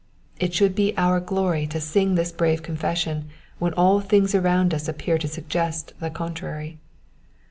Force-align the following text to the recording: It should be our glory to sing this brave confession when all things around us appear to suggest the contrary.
It 0.39 0.55
should 0.55 0.73
be 0.73 0.97
our 0.97 1.19
glory 1.19 1.67
to 1.67 1.79
sing 1.79 2.15
this 2.15 2.31
brave 2.31 2.63
confession 2.63 3.25
when 3.59 3.71
all 3.75 3.99
things 3.99 4.33
around 4.33 4.73
us 4.73 4.87
appear 4.87 5.19
to 5.19 5.27
suggest 5.27 5.93
the 5.99 6.09
contrary. 6.09 6.79